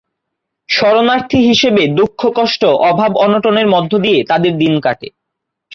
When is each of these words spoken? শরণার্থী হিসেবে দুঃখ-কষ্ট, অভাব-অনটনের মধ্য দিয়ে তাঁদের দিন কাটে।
শরণার্থী 0.69 1.39
হিসেবে 1.49 1.83
দুঃখ-কষ্ট, 1.97 2.61
অভাব-অনটনের 2.89 3.67
মধ্য 3.67 3.91
দিয়ে 3.97 4.19
তাঁদের 4.23 4.53
দিন 4.57 4.73
কাটে। 4.79 5.07